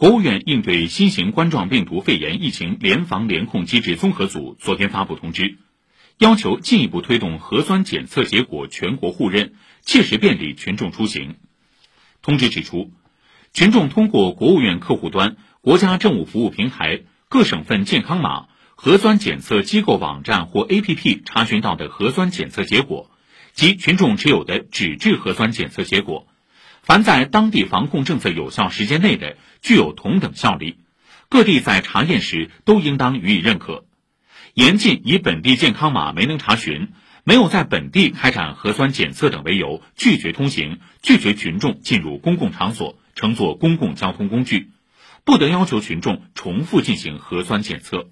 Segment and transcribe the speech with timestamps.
[0.00, 5.58] 国务院应对新型冠状病毒肺炎疫情联防联控机制综合组昨天发布通知，
[6.16, 9.52] 要求进一步推动核酸检测结果全国互认，
[9.82, 11.34] 切实便利群众出行。
[12.22, 12.90] 通知指出，
[13.52, 18.46] 群众通过国务院客户端、国家政务服务平台、各省份健康码、
[18.76, 23.10] 核酸检测机构网站或 APP 查询到的核酸检测结果
[23.52, 26.26] 及群众持有的纸质核酸检测结果。
[26.82, 30.78] 凡在当地防控政策有效时间内的，具有同等效力，
[31.28, 33.84] 各地在查验时都应当予以认可。
[34.54, 36.88] 严禁以本地健康码没能查询、
[37.22, 44.70] 没有在本地开展核酸检测等为由拒绝通行、拒绝群众进入公共场所、乘坐公共交通工具，
[45.24, 48.10] 不得要求群众重复进行核酸检测。